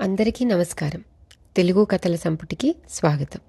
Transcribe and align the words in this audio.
అందరికీ 0.00 0.44
నమస్కారం. 0.44 1.04
తెలుగు 1.56 1.84
కథల 1.84 2.14
సంపుటికి 2.14 2.74
స్వాగతం. 2.90 3.40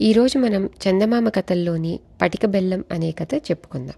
ఈరోజు 0.00 0.38
మనం 0.38 0.66
చందమామ 0.66 1.28
కథల్లోని 1.28 2.00
పటిక 2.22 2.46
బెల్లం 2.46 2.84
అనే 2.92 3.10
కథ 3.10 3.28
చెప్పుకుందాం. 3.34 3.94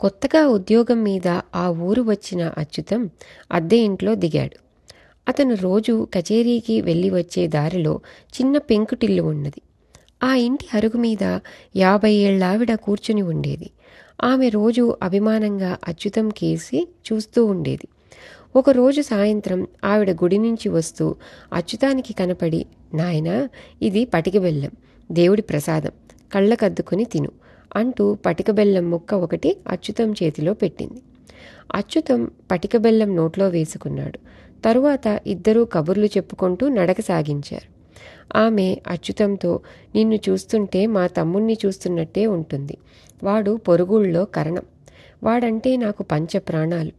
కొత్తగా 0.00 0.46
ఉద్యోగం 0.46 1.02
మీద 1.02 1.28
ఆ 1.54 1.68
ఊరు 1.68 2.02
వచ్చిన 2.02 2.52
అచ్యుతం 2.58 3.10
అద్దె 3.52 3.76
ఇంట్లో 3.76 4.14
దిగాడు. 4.14 4.56
అతను 5.28 5.54
రోజు 5.54 6.08
కచేరీకి 6.14 6.80
వెళ్ళి 6.80 7.10
వచ్చే 7.10 7.46
దారిలో 7.46 8.00
చిన్న 8.40 8.58
పెంకుటిల్లు 8.58 9.22
ఉన్నది. 9.22 9.62
ఆ 10.22 10.34
ఇంటి 10.34 10.68
అరుగు 10.74 10.96
మీద 10.96 11.38
యాభై 11.76 12.12
ఏళ్ళావిడ 12.12 12.74
కూర్చుని 12.74 13.22
ఉండేది. 13.22 13.70
ఆమె 14.24 14.48
రోజు 14.48 14.96
అభిమానంగా 15.02 15.78
అచ్యుతం 15.88 16.28
కేసి 16.28 16.88
చూస్తూ 17.12 17.44
ఉండేది. 17.44 17.88
ఒకరోజు 18.56 19.00
సాయంత్రం 19.00 19.66
ఆవిడ 19.84 20.10
గుడి 20.10 20.38
నుంచి 20.38 20.68
వస్తూ 20.68 21.16
అచ్యుతానికి 21.52 22.12
కనపడి 22.12 22.66
నాయనా 22.94 23.48
ఇది 23.82 24.04
పటిక 24.04 24.38
బెల్లం 24.38 24.70
దేవుడి 25.12 25.42
ప్రసాదం 25.42 25.90
కళ్ళకద్దుకుని 26.32 27.04
తిను 27.04 27.30
అంటూ 27.76 28.14
పటిక 28.26 28.50
బెల్లం 28.50 28.90
ముక్క 28.90 29.14
ఒకటి 29.14 29.56
అచ్యుతం 29.68 30.12
చేతిలో 30.12 30.54
పెట్టింది. 30.54 31.00
అచ్యుతం 31.74 32.30
పటిక 32.50 32.76
బెల్లం 32.76 33.16
నోట్లో 33.16 33.48
వేసుకున్నాడు. 33.48 34.18
తరువాత 34.64 35.20
ఇద్దరూ 35.26 35.64
కబుర్లు 35.64 36.06
చెప్పుకుంటూ 36.06 36.68
నడక 36.68 37.00
సాగించారు. 37.00 37.68
ఆమె 38.38 38.76
అచ్యుతంతో 38.88 39.60
నిన్ను 39.94 40.18
చూస్తుంటే 40.28 40.86
మా 40.86 41.06
తమ్ముణ్ణి 41.06 41.56
చూస్తున్నట్టే 41.66 42.26
ఉంటుంది. 42.26 42.76
వాడు 43.22 43.56
పొరుగుళ్ళో 43.68 44.24
కరణం. 44.24 44.66
వాడంటే 45.22 45.76
నాకు 45.76 46.02
పంచ 46.02 46.38
ప్రాణాలు 46.38 46.92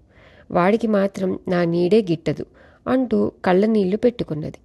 వాడికి 0.51 0.87
మాత్రం 0.87 1.39
నా 1.47 1.63
నీడే 1.63 2.01
గిట్టదు 2.01 2.45
అంటూ 2.87 3.31
కళ్ళ 3.45 3.65
నీళ్ళు 3.65 3.97
పెట్టుకున్నది. 3.97 4.57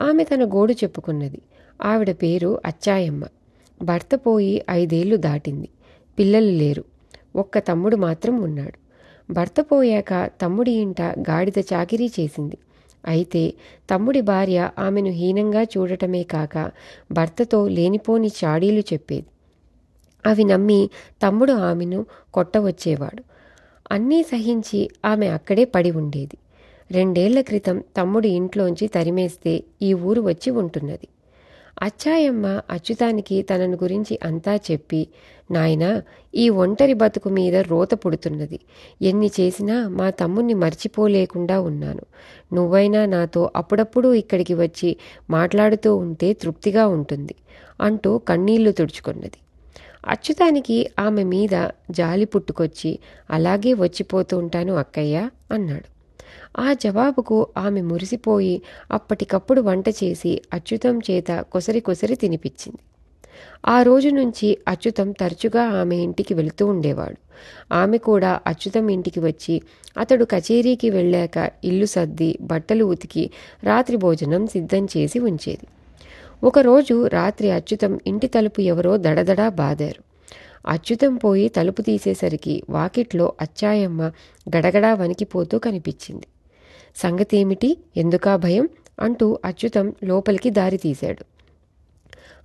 ఆమె 0.00 0.24
తన 0.24 0.44
గోడు 0.44 0.72
చెప్పుకున్నది. 0.72 1.38
ఆవిడ 1.82 2.10
పేరు 2.10 2.60
అచ్చాయమ్మ. 2.66 3.24
భర్త 3.82 4.14
పోయి 4.14 4.64
ఐదేళ్ళు 4.70 5.16
దాటింది. 5.16 5.68
పిల్లలు 6.18 6.50
లేరు. 6.50 6.84
ఒక్క 7.36 7.58
తమ్ముడు 7.58 7.96
మాత్రం 7.96 8.42
ఉన్నాడు. 8.42 8.84
భర్త 9.32 9.60
పోయాక 9.60 10.30
తమ్ముడి 10.42 10.70
ఇంట 10.70 11.02
గాడిద 11.02 11.58
చాకిరీ 11.58 12.10
చేసింది. 12.20 12.58
అయితే 13.06 13.54
తమ్ముడి 13.90 14.20
భార్య 14.20 14.70
ఆమెను 14.78 15.10
హీనంగా 15.10 15.62
చూడటమే 15.62 16.22
కాక 16.22 16.70
భర్తతో 17.12 17.68
లేనిపోని 17.68 18.28
చాడీలు 18.44 18.80
చెప్పేది. 18.80 19.26
అవి 20.26 20.44
నమ్మి 20.44 20.90
తమ్ముడు 21.22 21.52
ఆమెను 21.52 22.06
కొట్టవచ్చేవాడు. 22.34 23.33
అన్నీ 23.92 24.22
సహించి 24.22 24.90
ఆమె 25.04 25.26
అక్కడే 25.26 25.64
పడి 25.64 25.90
ఉండేది. 25.90 26.36
రెండేళ్ళ 26.90 27.40
క్రితం 27.40 27.84
తమ్ముడు 27.96 28.26
ఇంట్లోంచి 28.26 28.88
తరిమేస్తే 28.88 29.64
ఈ 29.82 29.94
ఊరు 29.94 30.20
వచ్చి 30.22 30.50
ఉంటున్నది. 30.50 31.08
అచ్చాయమ్మ 31.82 32.60
అచ్యుతానికి 32.70 33.42
తనను 33.42 33.76
గురించి 33.76 34.18
అంతా 34.24 34.56
చెప్పి 34.56 35.08
నాయనా 35.50 36.02
ఈ 36.34 36.48
ఒంటరి 36.48 36.94
బతుకు 36.94 37.28
మీద 37.28 37.56
రోత 37.56 37.94
పుడుతున్నది. 37.94 38.60
ఎన్ని 39.02 39.30
చేసినా 39.40 39.88
మా 39.88 40.10
తమ్ముణ్ణి 40.10 40.54
మర్చిపోలేకుండా 40.54 41.60
ఉన్నాను. 41.60 42.02
నువ్వైనా 42.52 43.06
నాతో 43.06 43.50
అప్పుడప్పుడు 43.56 44.14
ఇక్కడికి 44.14 44.54
వచ్చి 44.54 44.96
మాట్లాడుతూ 45.30 45.96
ఉంటే 45.96 46.32
తృప్తిగా 46.32 46.86
ఉంటుంది 46.86 47.34
అంటూ 47.80 48.18
కన్నీళ్ళు 48.18 48.72
తుడుచుకున్నది. 48.72 49.38
అచ్యుతానికి 50.08 50.90
ఆమె 50.98 51.24
మీద 51.24 51.68
జాలి 51.90 52.24
పుట్టుకొచ్చి 52.24 52.98
అలాగే 53.30 53.72
వచ్చిపోతూ 53.72 54.38
ఉంటాను 54.38 54.74
అక్కయ్య 54.74 55.30
అన్నాడు. 55.50 55.94
ఆ 56.60 56.72
జవాబుకు 56.72 57.46
ఆమె 57.56 57.80
మురిసిపోయి 57.82 58.62
అప్పటికప్పుడు 58.90 59.60
వంట 59.60 59.88
చేసి 59.88 60.42
అచ్యుతం 60.52 60.98
చేత 60.98 61.40
కొసరి 61.40 61.80
కొసరి 61.80 62.14
తినిపించింది. 62.14 62.78
ఆ 63.66 63.82
రోజు 63.82 64.08
నుంచి 64.08 64.58
అచ్యుతం 64.68 65.12
తరచుగా 65.12 65.62
ఆమె 65.62 65.96
ఇంటికి 65.96 66.34
వెళుతూ 66.34 66.66
ఉండేవాడు. 66.66 67.16
ఆమె 67.74 67.98
కూడా 67.98 68.40
అచ్యుతం 68.46 68.88
ఇంటికి 68.88 69.20
వచ్చి 69.20 69.62
అతడు 69.98 70.24
కచేరీకి 70.24 70.90
వెళ్ళాక 70.90 71.50
ఇల్లు 71.64 71.86
సర్ది 71.86 72.38
బట్టలు 72.40 72.84
ఉతికి 72.84 73.30
రాత్రి 73.62 73.96
భోజనం 73.96 74.46
సిద్ధం 74.46 74.84
చేసి 74.96 75.18
ఉంచేది. 75.18 75.66
ఒకరోజు 76.42 77.06
రాత్రి 77.06 77.50
అచ్యుతం 77.50 78.00
ఇంటి 78.06 78.26
తలుపు 78.26 78.60
ఎవరో 78.60 78.96
దడదడా 78.96 79.48
బాదారు. 79.48 80.02
అచ్యుతం 80.68 81.16
పోయి 81.16 81.48
తలుపు 81.48 81.82
తీసేసరికి 81.82 82.62
వాకిట్లో 82.70 83.32
అచ్చాయమ్మ 83.40 84.02
గడగడా 84.56 84.94
వణికిపోతూ 84.94 85.58
కనిపించింది. 85.58 86.26
సంగతేమిటి? 86.96 87.78
ఎందుకా 87.96 88.36
భయం? 88.36 88.68
అంటూ 89.00 89.38
అచ్యుతం 89.44 89.94
లోపలికి 90.04 90.50
దారి 90.50 90.76
తీశాడు. 90.76 91.24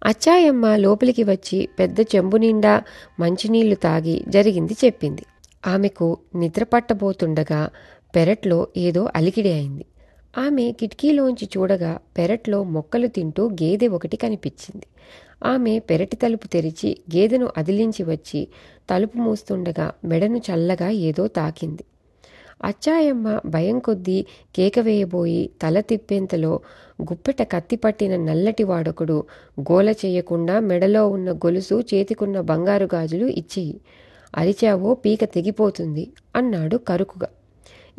అచ్చాయమ్మ 0.05 0.75
లోపలికి 0.75 1.23
వచ్చి 1.23 1.69
పెద్ద 1.79 1.99
చెంబు 2.01 2.37
నిండా 2.37 2.83
మంచినీళ్ళు 3.19 3.75
తాగి 3.75 4.23
జరిగింది 4.27 4.75
చెప్పింది. 4.85 5.25
ఆమెకు 5.67 6.17
నిద్ర 6.35 6.63
పట్టబోతుండగా 6.63 7.69
పెరట్లో 8.15 8.67
ఏదో 8.77 9.09
అలికిడి 9.15 9.53
అయింది. 9.53 9.85
ఆమె 10.37 10.71
కిటికీలోంచి 10.71 11.49
చూడగా 11.57 11.99
పెరట్లో 12.17 12.63
మొక్కలు 12.63 13.07
తింటూ 13.07 13.47
గేదె 13.49 13.87
ఒకటి 13.87 14.17
కనిపించింది. 14.17 14.87
ఆమె 15.43 15.79
పెరటి 15.79 16.15
తలుపు 16.15 16.47
తెరిచి 16.47 16.97
గేదెను 17.15 17.47
అదిలించి 17.57 18.03
వచ్చి 18.03 18.47
తలుపు 18.89 19.17
మూస్తుండగా 19.17 19.93
మెడను 20.05 20.37
చల్లగా 20.37 20.89
ఏదో 20.89 21.27
తాకింది. 21.27 21.83
అచ్చాయమ్మ 22.63 23.39
భయం 23.45 23.79
కొద్దీ 23.79 24.25
కేక 24.55 24.79
వేయబోయి 24.79 25.49
తల 25.61 25.79
తిప్పేంతలో 25.79 26.53
గుప్పెట 27.01 27.41
కత్తి 27.41 27.75
పట్టిన 27.75 28.15
నల్లటి 28.15 28.63
వాడొకడు 28.63 29.17
గోల 29.59 29.89
చేయకుండా 30.05 30.59
మెడలో 30.59 31.07
ఉన్న 31.07 31.31
గొలుసు 31.31 31.83
చేతికున్న 31.93 32.41
బంగారు 32.41 32.89
గాజులు 32.95 33.25
ఇచ్చేయి 33.25 33.81
అరిచావో 34.37 34.93
పీక 34.93 35.23
తెగిపోతుంది 35.23 36.11
అన్నాడు 36.35 36.77
కరుకుగా. 36.77 37.29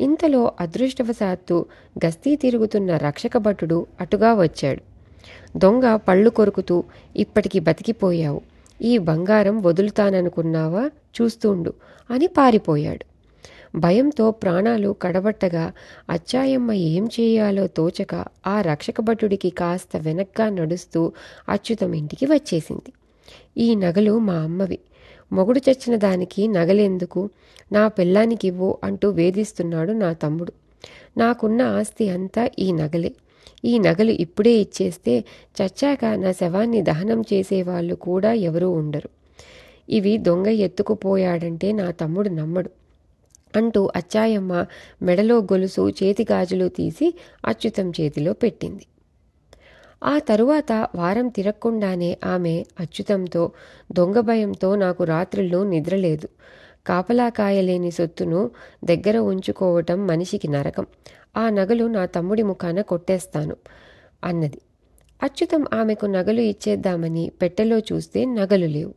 ఇంతలో 0.01 0.51
అదృష్టవశాత్తు 0.59 1.65
గస్తీ 2.05 2.35
తిరుగుతున్న 2.35 2.97
రక్షక 2.97 3.37
భటుడు 3.37 3.85
అటుగా 4.01 4.33
వచ్చాడు. 4.33 4.81
దొంగ 5.57 5.95
పళ్ళు 5.95 6.29
కొరుకుతూ 6.29 6.83
ఇప్పటికి 7.15 7.59
బతికిపోయావు. 7.59 8.41
ఈ 8.81 8.97
బంగారం 8.97 9.61
వదులుతాననుకున్నావా? 9.61 10.89
చూస్తుండు 11.21 11.73
అని 12.11 12.27
పారిపోయాడు. 12.27 13.05
భయంతో 13.75 14.31
ప్రాణాలు 14.31 14.95
కడబట్టగా 15.01 15.71
అచ్చాయమ్మ 16.09 16.71
ఏం 16.71 17.05
చేయాలో 17.05 17.67
తోచక 17.67 18.25
ఆ 18.47 18.61
రక్షక 18.61 19.01
భటుడికి 19.01 19.49
కాస్త 19.49 19.97
వెనక్గా 19.97 20.49
నడుస్తూ 20.49 21.11
అచ్యుతం 21.49 21.93
ఇంటికి 21.93 22.25
వచ్చేసింది. 22.25 22.93
ఈ 23.57 23.75
నగలు 23.75 24.19
మా 24.19 24.33
అమ్మవి. 24.33 24.79
మొగుడు 25.31 25.61
చచ్చిన 25.69 25.95
దానికి 25.95 26.47
నగలెందుకు? 26.47 27.29
నా 27.71 27.87
పెళ్ళానికివ్వు 27.87 28.77
అంటూ 28.83 29.09
వేధిస్తున్నాడు 29.09 29.91
నా 29.91 30.13
తమ్ముడు. 30.13 30.53
నాకున్న 31.17 31.61
ఆస్తి 31.61 32.09
అంతా 32.09 32.49
ఈ 32.59 32.71
నగలే. 32.71 33.11
ఈ 33.65 33.79
నగలు 33.79 34.11
ఇప్పుడే 34.11 34.51
ఇచ్చేస్తే 34.51 35.23
చచ్చాక 35.61 36.05
నా 36.05 36.31
శవాన్ని 36.31 36.81
దహనం 36.81 37.21
చేసేవాళ్ళు 37.21 37.95
కూడా 37.95 38.33
ఎవరూ 38.33 38.71
ఉండరు. 38.71 39.09
ఇవి 39.89 40.17
దొంగ 40.17 40.47
ఎత్తుకుపోయాడంటే 40.47 41.71
నా 41.71 41.91
తమ్ముడు 41.91 42.29
నమ్మడు 42.29 42.69
అంటూ 43.55 43.89
అచ్చాయమ్మ 43.95 44.65
మెడలో 45.01 45.37
గొలుసు 45.37 45.89
చేతి 45.89 46.25
గాజులు 46.31 46.67
తీసి 46.69 47.13
అచ్యుతం 47.45 47.89
చేతిలో 47.89 48.33
పెట్టింది. 48.33 48.85
ఆ 50.03 50.19
తరువాత 50.19 50.87
వారం 50.95 51.27
తిరగకుండానే 51.27 52.17
ఆమె 52.25 52.63
అచ్యుతంతో 52.79 53.51
దొంగ 53.91 54.19
భయంతో 54.19 54.75
నాకు 54.75 55.03
రాత్రుల్లో 55.03 55.63
నిద్రలేదు. 55.63 56.27
కాపలా 56.87 57.29
కాయలేని 57.29 57.91
సొత్తును 57.91 58.51
దగ్గర 58.85 59.17
ఉంచుకోవటం 59.17 60.07
మనిషికి 60.07 60.47
నరకం. 60.47 60.85
ఆ 61.37 61.49
నగలు 61.49 61.85
నా 61.85 62.05
తమ్ముడి 62.05 62.43
ముఖాన 62.43 62.81
కొట్టేస్తాను 62.81 63.55
అన్నది. 64.23 64.61
అచ్యుతం 65.23 65.65
ఆమెకు 65.73 66.05
నగలు 66.05 66.41
ఇచ్చేద్దామని 66.41 67.31
పెట్టెలో 67.41 67.79
చూస్తే 67.79 68.25
నగలు 68.25 68.65
లేవు. 68.65 68.93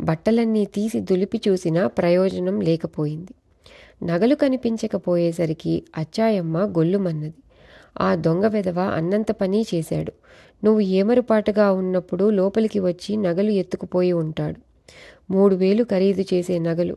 బట్టలన్నీ 0.00 0.64
తీసి 0.64 1.00
దులిపి 1.00 1.40
చూసినా 1.48 1.86
ప్రయోజనం 1.86 2.60
లేకపోయింది. 2.60 3.34
నగలు 4.02 4.34
కనిపించకపోయేసరికి 4.34 5.82
అచ్చాయమ్మ 5.96 6.58
గొల్లుమన్నది. 6.58 7.34
ఆ 8.00 8.14
దొంగ 8.14 8.46
వెధవ 8.46 8.80
అన్నంత 8.80 9.30
పని 9.30 9.66
చేశాడు. 9.74 10.12
నువ్వు 10.64 10.80
ఏమరుపాటుగా 10.80 11.72
ఉన్నప్పుడు 11.72 12.30
లోపలికి 12.30 12.80
వచ్చి 12.80 13.16
నగలు 13.16 13.50
ఎత్తుకుపోయి 13.50 14.12
ఉంటాడు. 14.12 14.60
మూడు 15.32 15.54
వేలు 15.54 15.84
ఖరీదు 15.84 16.24
చేసే 16.34 16.58
నగలు. 16.58 16.96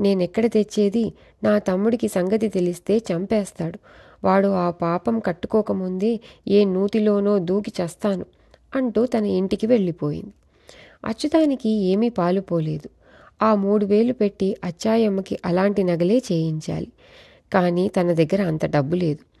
నేనెక్కడ 0.00 0.46
తెచ్చేది? 0.46 1.12
నా 1.44 1.58
తమ్ముడికి 1.58 2.08
సంగతి 2.08 2.48
తెలిస్తే 2.48 2.98
చంపేస్తాడు. 2.98 3.78
వాడు 4.24 4.48
ఆ 4.48 4.70
పాపం 4.70 5.20
కట్టుకోకముందే 5.20 6.20
ఏ 6.48 6.64
నూతిలోనో 6.64 7.38
దూకి 7.38 7.72
చస్తాను 7.82 8.26
అంటూ 8.76 9.06
తన 9.06 9.26
ఇంటికి 9.26 9.66
వెళ్ళిపోయింది. 9.66 10.32
అచ్యుతానికి 11.04 11.68
ఏమీ 11.68 12.08
పాలుపోలేదు 12.08 12.88
ఆ 13.42 13.54
మూడు 13.54 13.86
వేలు 13.86 14.12
పెట్టి 14.12 14.56
అచ్చాయమ్మకి 14.64 15.38
అలాంటి 15.44 15.82
నగలే 15.82 16.22
చేయించాలి. 16.32 16.86
కానీ 17.52 17.88
తన 17.88 18.12
దగ్గర 18.12 18.42
అంత 18.42 18.66
డబ్బు 18.66 18.96
లేదు. 18.96 19.33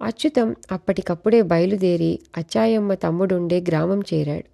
అచ్యుతం 0.00 0.56
అప్పటికప్పుడే 0.72 1.42
బయలుదేరి 1.42 2.18
అచ్చాయమ్మ 2.36 2.94
తమ్ముడుండే 2.94 3.60
గ్రామం 3.60 4.00
చేరాడు. 4.14 4.48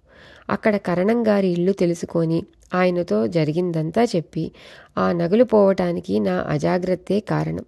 అక్కడ 0.49 0.77
కరణం 0.77 1.27
గారి 1.27 1.47
ఇల్లు 1.47 1.71
తెలుసుకొని 1.71 2.43
ఆయనతో 2.73 3.27
జరిగిందంతా 3.27 4.03
చెప్పి 4.03 4.51
ఆ 4.97 5.11
నగలు 5.11 5.43
పోవటానికి 5.43 6.19
నా 6.19 6.35
అజాగ్రత్తే 6.49 7.19
కారణం. 7.19 7.65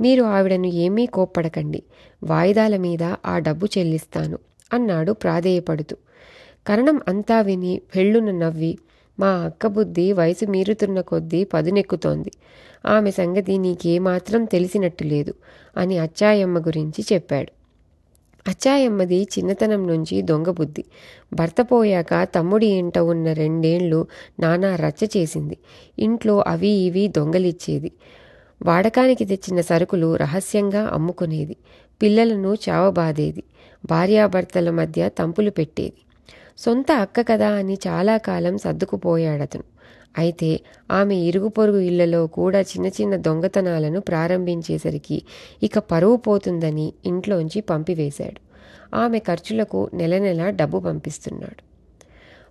మీరు 0.00 0.22
ఆవిడను 0.22 0.66
ఏమీ 0.66 1.06
కోప్పడకండి. 1.06 1.82
వాయిదాల 2.22 2.76
మీద 2.76 3.04
ఆ 3.26 3.38
డబ్బు 3.38 3.66
చెల్లిస్తాను 3.78 4.38
అన్నాడు 4.72 5.12
ప్రాధేయపడుతూ. 5.12 5.96
కరణం 6.66 7.00
అంతా 7.08 7.40
విని 7.40 7.80
పెళ్ళున 7.96 8.30
నవ్వి 8.30 8.72
మా 9.20 9.28
అక్క 9.28 9.66
బుద్ధి 9.66 10.12
వయసు 10.12 10.44
మీరుతున్న 10.44 11.00
కొద్దీ 11.00 11.44
పదునెక్కుతోంది. 11.44 12.30
ఆమె 12.86 13.10
సంగతి 13.10 13.58
నీకేమాత్రం 13.58 14.44
తెలిసినట్టు 14.44 15.04
లేదు 15.04 15.34
అని 15.76 15.98
అచ్చాయమ్మ 15.98 16.58
గురించి 16.58 17.04
చెప్పాడు. 17.12 17.52
అచ్చాయమ్మది 18.48 19.22
చిన్నతనం 19.22 19.86
నుంచి 19.86 20.22
దొంగ 20.22 20.50
బుద్ధి. 20.50 20.84
భర్త 21.32 21.62
పోయాక 21.62 22.28
తమ్ముడి 22.34 22.66
ఇంట 22.66 22.98
ఉన్న 22.98 23.32
రెండేళ్ళు 23.32 24.06
నానా 24.40 24.76
రచ్చ 24.76 25.06
చేసింది. 25.16 25.56
ఇంట్లో 25.98 26.44
అవి 26.46 26.68
ఇవి 26.68 27.08
దొంగలిచ్చేది. 27.08 27.92
వాడకానికి 28.62 29.24
తెచ్చిన 29.24 29.60
సరుకులు 29.60 30.16
రహస్యంగా 30.16 30.86
అమ్ముకునేది. 30.86 31.56
పిల్లలను 32.02 32.56
చావబాదేది. 32.68 33.42
భార్యాభర్తల 33.84 34.70
మధ్య 34.70 35.08
తంపులు 35.08 35.50
పెట్టేది. 35.50 36.03
సొంత 36.58 36.92
అక్క 36.92 37.20
కదా 37.20 37.48
అని 37.48 37.78
చాలా 37.86 38.16
కాలం 38.16 38.58
సర్దుకుపోయాడతను. 38.58 39.64
అయితే 40.18 40.60
ఆమె 40.90 41.16
ఇరుగు 41.16 41.48
పొరుగు 41.48 41.80
ఇళ్ళలో 41.80 42.26
కూడా 42.26 42.60
చిన్న 42.60 42.86
చిన్న 42.86 43.16
దొంగతనాలను 43.16 44.00
ప్రారంభించేసరికి 44.00 45.22
ఇక 45.62 45.78
పరువు 45.78 46.16
పోతుందని 46.16 46.92
ఇంట్లోంచి 47.06 47.60
పంపివేశాడు. 47.60 48.40
ఆమె 48.94 49.18
ఖర్చులకు 49.18 49.90
నెల 49.94 50.18
నెల 50.18 50.50
డబ్బు 50.50 50.80
పంపిస్తున్నాడు. 50.80 51.60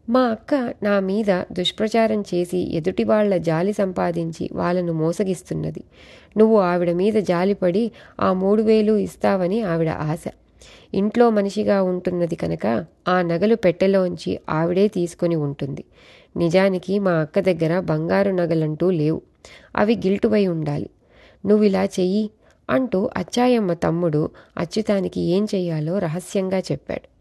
మా 0.10 0.20
అక్క 0.20 0.54
నా 0.84 1.00
మీద 1.00 1.44
దుష్ప్రచారం 1.52 2.22
చేసి 2.22 2.58
ఎదుటి 2.58 3.04
వాళ్ళ 3.04 3.38
జాలి 3.38 3.74
సంపాదించి 3.74 4.50
వాళ్ళను 4.54 4.94
మోసగిస్తున్నది. 4.94 5.84
నువ్వు 6.38 6.60
ఆవిడ 6.60 6.92
మీద 6.92 7.14
జాలిపడి 7.14 7.92
ఆ 8.20 8.34
మూడు 8.34 8.62
వేలు 8.62 8.98
ఇస్తావని 8.98 9.62
ఆవిడ 9.62 9.90
ఆశ. 9.90 10.28
ఇంట్లో 10.94 11.30
మనిషిగా 11.30 11.84
ఉంటున్నది 11.84 12.36
కనుక 12.36 12.86
ఆ 13.08 13.22
నగలు 13.22 13.56
పెట్టెలోంచి 13.56 14.40
ఆవిడే 14.50 14.88
తీసుకొని 14.88 15.36
ఉంటుంది. 15.36 15.84
నిజానికి 16.38 17.00
మా 17.00 17.12
అక్క 17.12 17.40
దగ్గర 17.40 17.80
బంగారు 17.80 18.32
నగలంటూ 18.32 18.92
లేవు. 18.92 19.22
అవి 19.76 19.96
గిల్టువై 19.96 20.48
ఉండాలి. 20.48 20.90
నువ్విలా 21.46 21.84
చెయ్యి 21.86 22.30
అంటూ 22.70 23.10
అచ్చాయమ్మ 23.18 23.74
తమ్ముడు 23.74 24.30
అచ్యుతానికి 24.58 25.22
ఏం 25.22 25.46
చెయ్యాలో 25.56 25.98
రహస్యంగా 25.98 26.60
చెప్పాడు. 26.60 27.14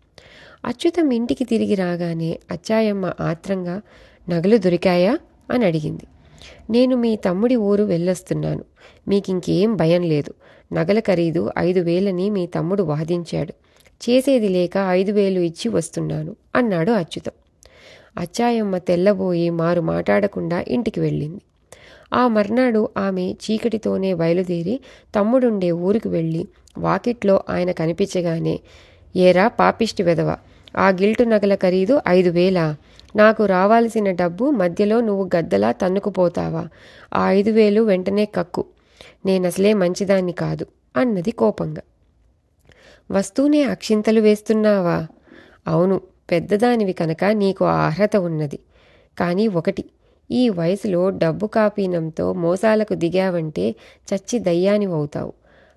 అచ్యుతం 0.67 1.11
ఇంటికి 1.11 1.45
తిరిగి 1.45 1.75
రాగానే 1.75 2.39
అచ్చాయమ్మ 2.51 3.13
ఆత్రంగా 3.21 3.81
నగలు 4.29 4.57
దొరికాయా? 4.57 5.19
అని 5.51 5.65
అడిగింది. 5.65 6.07
నేను 6.71 6.97
మీ 6.97 7.17
తమ్ముడి 7.17 7.57
ఊరు 7.57 7.85
వెళ్ళొస్తున్నాను. 7.85 8.65
మీకింకేం 9.09 9.77
భయం 9.77 10.03
లేదు. 10.03 10.35
నగల 10.73 11.01
ఖరీదు 11.01 11.51
ఐదు 11.59 11.81
వేలని 11.81 12.31
మీ 12.31 12.47
తమ్ముడు 12.47 12.83
వాదించాడు. 12.83 13.53
చేసేది 14.03 14.49
లేక 14.49 14.77
ఐదు 14.77 15.13
వేలు 15.13 15.41
ఇచ్చి 15.41 15.69
వస్తున్నాను 15.69 16.37
అన్నాడు 16.55 16.91
అచ్యుతం. 16.91 17.33
అచ్చాయమ్మ 18.19 18.79
తెల్లబోయి 18.79 19.51
మారు 19.51 19.81
మాట్లాడకుండా 19.81 20.65
ఇంటికి 20.69 21.01
వెళ్ళింది. 21.01 21.41
ఆ 22.13 22.29
మర్నాడు 22.29 22.89
ఆమె 22.99 23.35
చీకటితోనే 23.45 24.15
బయలుదేరి 24.15 24.81
తమ్ముడుండే 25.17 25.71
ఊరికి 25.71 26.09
వెళ్ళి 26.09 26.49
వాకిట్లో 26.79 27.43
ఆయన 27.51 27.71
కనిపించగానే 27.71 28.61
ఏరా 29.17 29.49
పాపిష్టి 29.49 30.03
వెదవ 30.03 30.37
ఆ 30.77 30.89
గిల్టు 30.89 31.23
నగల 31.23 31.55
ఖరీదు 31.55 32.01
ఐదు 32.09 32.31
వేలా? 32.31 32.77
నాకు 33.17 33.45
రావాల్సిన 33.45 34.11
డబ్బు 34.11 34.51
మధ్యలో 34.51 35.01
నువ్వు 35.01 35.31
గద్దలా 35.37 35.73
తన్నుకుపోతావా? 35.73 36.69
ఆ 37.15 37.31
ఐదు 37.31 37.51
వేలు 37.51 37.81
వెంటనే 37.81 38.25
కక్కు. 38.25 38.65
నేనసలే 39.27 39.75
మంచిదాన్ని 39.75 40.33
కాదు 40.33 40.67
అన్నది 40.97 41.31
కోపంగా. 41.31 41.83
వస్తూనే 43.11 43.63
అక్షింతలు 43.63 44.21
వేస్తున్నావా? 44.21 45.07
అవును 45.69 46.01
పెద్దదానివి 46.31 46.93
కనుక 46.93 47.25
నీకు 47.25 47.65
ఆ 47.65 47.87
అర్హత 47.87 48.17
ఉన్నది. 48.17 48.59
కానీ 49.19 49.49
ఒకటి 49.49 49.85
ఈ 50.31 50.49
వయసులో 50.49 51.11
డబ్బు 51.11 51.47
కాపీనంతో 51.47 52.33
మోసాలకు 52.33 52.95
దిగావంటే 52.95 53.75
చచ్చి 54.15 54.39
దయ్యానివవుతావు. 54.39 55.33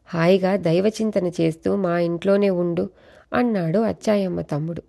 హాయిగా 0.06 0.56
దైవచింతన 0.56 1.32
చేస్తూ 1.42 1.76
మా 1.76 2.00
ఇంట్లోనే 2.00 2.50
ఉండు 2.50 2.90
అన్నాడు 3.34 3.80
అచ్చాయమ్మ 3.80 4.42
తమ్ముడు. 4.42 4.84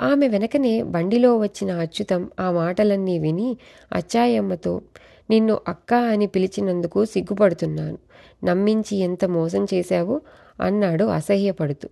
ఆమె 0.00 0.28
వెనకనే 0.28 0.82
బండిలో 0.82 1.38
వచ్చిన 1.38 1.72
అచ్యుతం 1.72 2.30
ఆ 2.40 2.50
మాటలన్నీ 2.50 3.18
విని 3.18 3.56
అచ్చాయమ్మతో 3.92 4.82
నిన్ను 5.30 5.60
అక్క 5.68 5.94
అని 5.94 6.26
పిలిచినందుకు 6.26 7.04
సిగ్గుపడుతున్నాను. 7.04 7.98
నమ్మించి 8.44 8.96
ఎంత 8.96 9.24
మోసం 9.24 9.66
చేశావో? 9.74 10.20
అన్నాడు 10.60 11.04
అసహ్యపడుతూ. 11.04 11.88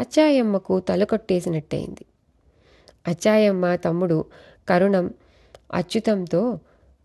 అచ్చాయమ్మకు 0.00 0.80
తలకొట్టేసినట్టయింది. 0.80 2.04
అచ్చాయమ్మ 3.08 3.76
తమ్ముడు 3.76 4.24
కరుణం 4.68 5.14
అచ్యుతంతో 5.74 6.58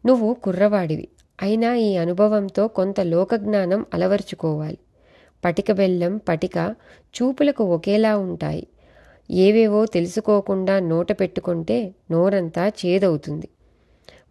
నువ్వు 0.06 0.33
కుర్రవాడివి. 0.33 1.07
అయినా 1.42 1.75
ఈ 1.75 1.98
అనుభవంతో 1.98 2.68
కొంత 2.68 3.00
లోకజ్ఞానం 3.00 3.86
అలవర్చుకోవాలి. 3.94 4.77
పటిక 5.45 5.71
బెల్లం 5.71 6.18
పటిక 6.18 6.75
చూపులకు 7.15 7.63
ఒకేలా 7.63 8.18
ఉంటాయి. 8.18 8.68
ఏవేవో 9.31 9.86
తెలుసుకోకుండా 9.86 10.80
నోట 10.80 11.12
పెట్టుకుంటే 11.12 11.95
నోరంతా 12.12 12.68
చేదవుతుంది. 12.68 13.50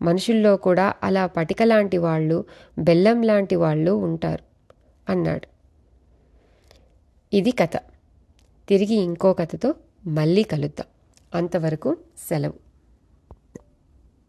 మనుషుల్లో 0.02 0.56
కూడా 0.56 0.94
అలా 1.02 1.26
పటిక 1.26 1.62
లాంటి 1.62 1.98
వాళ్ళు 1.98 2.44
బెల్లం 2.78 3.22
లాంటి 3.22 3.56
వాళ్ళు 3.56 3.92
ఉంటారు 3.92 4.44
అన్నాడు. 5.12 5.48
ఇది 7.32 7.50
కథ. 7.50 7.76
తిరిగి 8.68 8.94
ఇంకో 8.94 9.32
కథతో 9.32 9.74
మళ్ళీ 10.06 10.42
కలుద్దాం. 10.42 10.86
అంతవరకు 11.34 11.96
సెలవు. 12.28 12.65